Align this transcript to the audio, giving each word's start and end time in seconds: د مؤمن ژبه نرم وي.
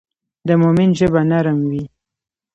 د 0.47 0.49
مؤمن 0.61 0.89
ژبه 0.99 1.21
نرم 1.31 1.59
وي. 1.69 1.83